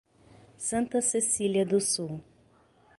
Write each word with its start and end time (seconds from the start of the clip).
Santa 0.57 0.99
Cecília 0.99 1.63
do 1.63 1.79
Sul 1.79 2.21